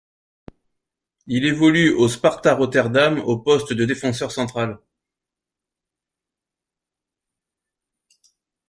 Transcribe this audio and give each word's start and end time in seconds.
Il 1.27 1.45
évolue 1.45 1.91
au 1.93 2.07
Sparta 2.07 2.55
Rotterdam 2.55 3.19
au 3.19 3.37
poste 3.37 3.71
de 3.73 3.85
défenseur 3.85 4.31
central. 4.31 4.79